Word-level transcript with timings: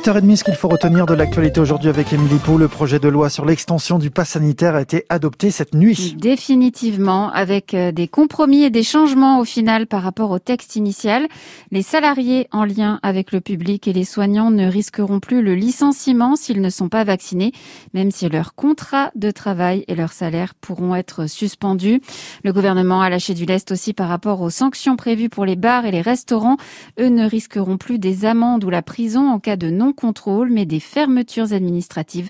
8h30, 0.00 0.36
ce 0.36 0.44
qu'il 0.44 0.54
faut 0.54 0.68
retenir 0.68 1.04
de 1.04 1.12
l'actualité 1.12 1.60
aujourd'hui 1.60 1.90
avec 1.90 2.10
Émilie 2.14 2.38
Pou, 2.38 2.56
le 2.56 2.68
projet 2.68 2.98
de 2.98 3.08
loi 3.08 3.28
sur 3.28 3.44
l'extension 3.44 3.98
du 3.98 4.10
pass 4.10 4.30
sanitaire 4.30 4.74
a 4.74 4.80
été 4.80 5.04
adopté 5.10 5.50
cette 5.50 5.74
nuit. 5.74 6.16
Définitivement, 6.18 7.30
avec 7.30 7.74
euh, 7.74 7.92
des 7.92 8.08
compromis 8.08 8.62
et 8.62 8.70
des 8.70 8.82
changements 8.82 9.40
au 9.40 9.44
final 9.44 9.86
par 9.86 10.02
rapport 10.02 10.30
au 10.30 10.38
texte 10.38 10.74
initial. 10.74 11.28
Les 11.70 11.82
salariés 11.82 12.48
en 12.50 12.64
lien 12.64 12.98
avec 13.02 13.30
le 13.30 13.42
public 13.42 13.88
et 13.88 13.92
les 13.92 14.06
soignants 14.06 14.50
ne 14.50 14.66
risqueront 14.66 15.20
plus 15.20 15.42
le 15.42 15.54
licenciement 15.54 16.34
s'ils 16.34 16.62
ne 16.62 16.70
sont 16.70 16.88
pas 16.88 17.04
vaccinés, 17.04 17.52
même 17.92 18.10
si 18.10 18.26
leur 18.30 18.54
contrat 18.54 19.10
de 19.16 19.30
travail 19.30 19.84
et 19.86 19.94
leur 19.94 20.14
salaire 20.14 20.54
pourront 20.54 20.94
être 20.94 21.28
suspendus. 21.28 22.00
Le 22.42 22.54
gouvernement 22.54 23.02
a 23.02 23.10
lâché 23.10 23.34
du 23.34 23.44
lest 23.44 23.70
aussi 23.70 23.92
par 23.92 24.08
rapport 24.08 24.40
aux 24.40 24.48
sanctions 24.48 24.96
prévues 24.96 25.28
pour 25.28 25.44
les 25.44 25.56
bars 25.56 25.84
et 25.84 25.90
les 25.90 26.00
restaurants. 26.00 26.56
Eux 26.98 27.10
ne 27.10 27.28
risqueront 27.28 27.76
plus 27.76 27.98
des 27.98 28.24
amendes 28.24 28.64
ou 28.64 28.70
la 28.70 28.80
prison 28.80 29.28
en 29.28 29.38
cas 29.38 29.56
de 29.56 29.68
non-contrôle, 29.90 30.50
mais 30.50 30.66
des 30.66 30.80
fermetures 30.80 31.52
administratives. 31.52 32.28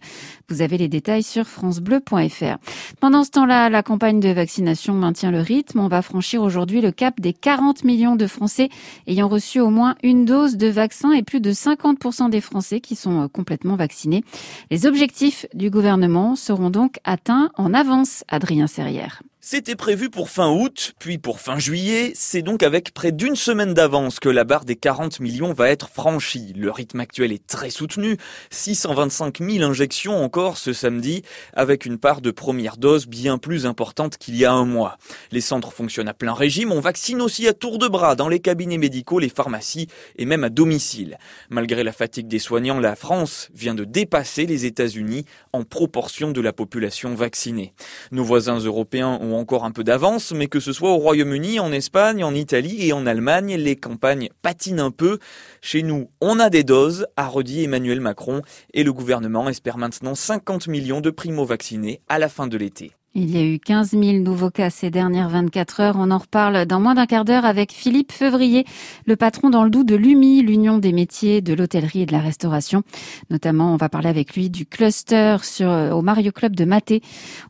Vous 0.49 0.63
avez 0.63 0.79
les 0.79 0.89
détails 0.89 1.23
sur 1.23 1.47
francebleu.fr. 1.47 2.57
Pendant 3.01 3.25
ce 3.25 3.31
temps-là, 3.31 3.69
la 3.69 3.83
campagne 3.83 4.21
de 4.21 4.31
vaccination 4.31 4.95
maintient 4.95 5.31
le 5.31 5.41
rythme. 5.41 5.81
On 5.81 5.89
va 5.89 6.03
franchir 6.03 6.43
aujourd'hui 6.43 6.81
le 6.81 6.91
cap 6.91 7.21
des 7.21 7.33
40 7.33 7.85
millions 7.85 8.17
de 8.17 8.27
Français 8.27 8.69
ayant 9.07 9.29
reçu 9.29 9.61
au 9.61 9.71
moins 9.71 9.95
une 10.03 10.25
dose 10.25 10.57
de 10.57 10.69
vaccin 10.69 11.13
et 11.13 11.23
plus 11.23 11.41
de 11.41 11.53
50% 11.53 12.31
des 12.31 12.41
Français 12.41 12.81
qui 12.81 12.97
sont 12.97 13.23
euh, 13.23 13.29
complètement 13.29 13.77
vaccinés. 13.77 14.25
Les 14.71 14.87
objectifs 14.87 15.47
du 15.55 15.71
gouvernement 15.71 16.37
seront 16.37 16.71
donc 16.71 16.99
atteints 17.05 17.51
en 17.57 17.75
avance, 17.75 18.25
Adrien 18.29 18.67
Serrière. 18.67 19.23
C'était 19.43 19.75
prévu 19.75 20.11
pour 20.11 20.29
fin 20.29 20.51
août, 20.51 20.93
puis 20.99 21.17
pour 21.17 21.41
fin 21.41 21.59
juillet. 21.59 22.13
C'est 22.15 22.43
donc 22.43 22.63
avec 22.63 22.93
près 22.93 23.11
d'une 23.11 23.37
semaine 23.37 23.73
d'avance 23.73 24.21
que 24.21 24.29
la 24.29 24.45
barre 24.45 24.67
des 24.67 24.77
40 24.77 25.19
millions 25.19 25.55
va 25.55 25.71
être 25.71 25.89
franchie. 25.89 26.53
Le 26.55 26.71
rythme 26.71 27.01
actuel 27.01 27.33
est 27.33 27.47
très 27.47 27.71
soutenu. 27.71 28.19
625 28.51 29.39
000 29.39 29.65
injections 29.65 30.23
encore 30.23 30.59
ce 30.59 30.75
samedi, 30.75 31.23
avec 31.55 31.87
une 31.87 31.97
part 31.97 32.21
de 32.21 32.31
première 32.31 32.77
dose 32.77 33.07
bien 33.07 33.39
plus 33.39 33.65
importante 33.65 34.19
qu'il 34.19 34.37
y 34.37 34.45
a 34.45 34.53
un 34.53 34.67
mois. 34.67 34.99
Les 35.33 35.41
centres 35.41 35.73
fonctionnent 35.73 36.09
à 36.09 36.15
plein 36.15 36.35
régime. 36.35 36.71
On 36.71 36.81
vaccine 36.81 37.23
aussi 37.23 37.49
à 37.49 37.55
tour 37.55 37.79
de 37.79 37.89
bras 37.89 38.17
dans 38.17 38.29
les 38.29 38.41
cabinets 38.41 38.77
médicaux, 38.77 39.21
les 39.21 39.31
pharmacies 39.31 39.87
et 40.17 40.27
même 40.27 40.45
à 40.45 40.51
domicile. 40.51 41.17
Malgré 41.49 41.83
la 41.83 41.93
fatigue 41.93 42.29
des 42.29 42.41
soignants, 42.41 42.79
la 42.79 42.95
France 42.95 43.49
vient 43.55 43.75
de 43.75 43.85
dépasser 43.85 44.45
les 44.45 44.67
États-Unis 44.67 45.25
en 45.55 45.65
proportion 45.65 46.31
de 46.31 46.43
la 46.43 46.53
population 46.53 47.15
vaccinée. 47.15 47.73
Nos 48.13 48.23
voisins 48.23 48.59
européens 48.59 49.19
ont 49.23 49.30
encore 49.39 49.65
un 49.65 49.71
peu 49.71 49.85
d'avance, 49.85 50.33
mais 50.33 50.47
que 50.47 50.61
ce 50.61 50.73
soit 50.73 50.91
au 50.91 50.97
Royaume-Uni, 50.97 51.61
en 51.61 51.73
Espagne, 51.73 52.25
en 52.25 52.35
Italie 52.35 52.87
et 52.87 52.93
en 52.93 53.07
Allemagne, 53.07 53.55
les 53.57 53.77
campagnes 53.77 54.29
patinent 54.43 54.81
un 54.81 54.91
peu. 54.91 55.19
Chez 55.61 55.83
nous, 55.83 56.11
on 56.21 56.39
a 56.39 56.51
des 56.51 56.65
doses, 56.65 57.07
a 57.17 57.27
redit 57.27 57.65
Emmanuel 57.65 58.01
Macron, 58.01 58.43
et 58.75 58.85
le 58.85 58.93
gouvernement 58.93 59.49
espère 59.49 59.79
maintenant 59.79 60.15
50 60.15 60.69
millions 60.69 61.01
de 61.01 61.11
primo-vaccinés 61.11 62.01
à 62.09 62.19
la 62.19 62.29
fin 62.29 62.47
de 62.47 62.57
l'été. 62.57 62.93
Il 63.13 63.37
y 63.37 63.39
a 63.39 63.43
eu 63.43 63.59
15 63.59 63.91
000 63.91 64.19
nouveaux 64.19 64.51
cas 64.51 64.71
ces 64.71 64.89
dernières 64.89 65.29
24 65.29 65.81
heures. 65.81 65.97
On 65.99 66.13
en 66.13 66.19
reparle 66.19 66.65
dans 66.65 66.79
moins 66.79 66.95
d'un 66.95 67.07
quart 67.07 67.25
d'heure 67.25 67.45
avec 67.45 67.73
Philippe 67.73 68.13
Fevrier, 68.13 68.65
le 69.05 69.17
patron 69.17 69.51
dans 69.51 69.65
le 69.65 69.71
doux 69.71 69.83
de 69.83 69.97
l'UMI, 69.97 70.43
l'Union 70.43 70.79
des 70.79 70.93
métiers 70.93 71.41
de 71.41 71.53
l'hôtellerie 71.53 72.03
et 72.03 72.07
de 72.07 72.13
la 72.13 72.21
restauration. 72.21 72.85
Notamment, 73.29 73.75
on 73.75 73.77
va 73.77 73.89
parler 73.89 74.09
avec 74.09 74.37
lui 74.37 74.49
du 74.49 74.65
cluster 74.65 75.39
sur, 75.43 75.69
euh, 75.69 75.91
au 75.91 76.03
Mario 76.03 76.31
Club 76.31 76.55
de 76.55 76.65
Maté. 76.65 77.03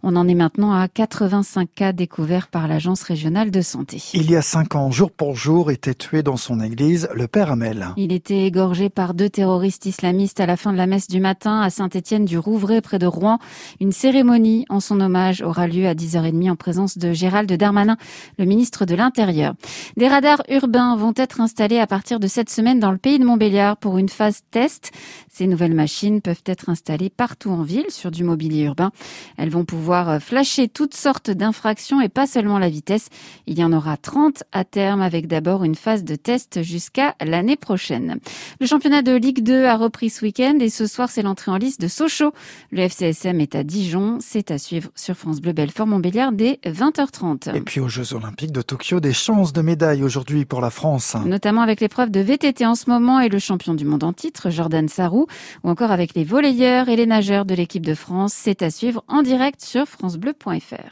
On 0.03 0.17
en 0.17 0.27
est 0.29 0.35
maintenant 0.35 0.73
à 0.73 0.89
85 0.89 1.69
cas 1.75 1.93
découverts 1.93 2.49
par 2.49 2.67
l'Agence 2.67 3.03
régionale 3.03 3.51
de 3.51 3.61
santé. 3.61 4.03
Il 4.15 4.31
y 4.31 4.37
a 4.37 4.43
cinq 4.43 4.77
ans, 4.77 4.91
jour 4.91 5.11
pour 5.11 5.37
jour, 5.37 5.71
était 5.71 5.93
tué 5.93 6.23
dans 6.23 6.39
son 6.39 6.61
église 6.61 7.07
le 7.13 7.29
père 7.29 7.53
Amel. 7.53 7.89
Il 7.99 8.13
était 8.15 8.47
égorgé 8.47 8.89
par 8.89 9.13
deux 9.13 9.29
terroristes 9.29 9.85
islamistes 9.85 10.41
à 10.41 10.47
la 10.47 10.57
fin 10.57 10.73
de 10.73 10.79
la 10.79 10.87
messe 10.87 11.09
du 11.09 11.21
matin 11.21 11.61
à 11.61 11.69
Saint-Étienne 11.69 12.25
du 12.25 12.39
Rouvray 12.39 12.81
près 12.81 12.99
de 12.99 13.07
Rouen. 13.07 13.39
Une 13.79 13.93
cérémonie 13.93 14.65
en 14.71 14.81
son 14.81 15.03
hommage 15.03 15.43
aura 15.51 15.67
lieu 15.67 15.87
à 15.87 15.95
10h30 15.95 16.51
en 16.51 16.57
présence 16.57 16.97
de 16.97 17.13
Gérald 17.13 17.53
Darmanin, 17.53 17.97
le 18.39 18.45
ministre 18.45 18.85
de 18.87 18.95
l'Intérieur. 18.95 19.55
Des 19.97 20.09
radars 20.09 20.43
urbains 20.49 20.97
vont 20.97 21.13
être 21.17 21.41
installés 21.41 21.79
à 21.79 21.87
partir 21.87 22.21
de 22.21 22.29
cette 22.29 22.49
semaine 22.49 22.79
dans 22.79 22.93
le 22.93 22.99
pays 22.99 23.19
de 23.19 23.25
Montbéliard 23.25 23.77
pour 23.77 23.99
une 23.99 24.09
phase 24.09 24.43
test. 24.53 24.93
Ces 25.29 25.49
nouvelles 25.49 25.75
machines 25.75 26.21
peuvent 26.21 26.43
être 26.47 26.69
installées 26.69 27.11
partout 27.11 27.51
en 27.51 27.63
ville 27.63 27.91
sur 27.91 28.11
du 28.11 28.23
mobilier 28.23 28.63
urbain. 28.63 28.93
Elles 29.37 29.51
vont 29.51 29.65
pouvoir 29.65 30.23
flasher 30.23 30.69
toutes 30.69 30.95
sortes 30.95 31.31
d'infractions 31.31 32.01
et 32.01 32.09
pas 32.09 32.27
seulement 32.29 32.59
la 32.59 32.69
vitesse. 32.69 33.09
Il 33.47 33.59
y 33.59 33.65
en 33.65 33.73
aura 33.73 33.97
30 33.97 34.45
à 34.53 34.65
terme 34.65 35.03
avec 35.03 35.27
d'abord 35.27 35.65
une 35.65 35.75
phase 35.75 36.05
de 36.05 36.15
test 36.15 36.63
jusqu'à 36.63 37.17
l'année 37.21 37.57
prochaine. 37.57 38.21
Le 38.61 38.67
championnat 38.67 39.03
de 39.03 39.13
Ligue 39.13 39.43
2 39.43 39.65
a 39.65 39.77
repris 39.77 40.11
ce 40.11 40.25
week-end 40.25 40.59
et 40.61 40.71
ce 40.71 40.87
soir 40.87 41.11
c'est 41.11 41.23
l'entrée 41.23 41.51
en 41.51 41.57
liste 41.57 41.81
de 41.81 41.89
Sochaux. 41.89 42.33
Le 42.71 42.83
FCSM 42.83 43.41
est 43.41 43.57
à 43.57 43.65
Dijon. 43.65 44.19
C'est 44.21 44.53
à 44.53 44.59
suivre 44.59 44.91
sur 44.95 45.17
France 45.41 45.43
Bleu 45.43 45.53
Belfort 45.53 45.87
Montbéliard 45.87 46.33
dès 46.33 46.59
20h30. 46.67 47.57
Et 47.57 47.63
puis 47.63 47.81
aux 47.81 47.89
Jeux 47.89 48.13
Olympiques 48.13 48.53
de 48.53 48.61
Tokyo, 48.61 49.01
des 49.01 49.15
chances 49.15 49.55
de 49.55 49.63
médailles 49.63 50.03
aujourd'hui 50.03 50.45
pour 50.45 50.61
la 50.61 50.69
France. 50.69 51.17
Notamment 51.25 51.63
avec 51.63 51.81
l'épreuve 51.81 52.11
de 52.11 52.21
VTT 52.21 52.67
en 52.67 52.75
ce 52.75 52.91
moment 52.91 53.21
et 53.21 53.31
le 53.31 53.39
champion 53.39 53.73
du 53.73 53.87
monde 53.87 54.05
en 54.05 54.13
titre, 54.13 54.51
Jordan 54.51 54.87
Sarrou, 54.89 55.27
ou 55.65 55.71
encore 55.71 55.93
avec 55.93 56.15
les 56.15 56.25
volleyeurs 56.25 56.91
et 56.91 56.97
les 56.97 57.07
nageurs 57.07 57.47
de 57.47 57.55
l'équipe 57.55 57.87
de 57.87 57.95
France. 57.95 58.35
C'est 58.35 58.61
à 58.61 58.71
suivre 58.71 59.03
en 59.09 59.23
direct 59.23 59.63
sur 59.63 59.87
francebleu.fr. 59.87 60.85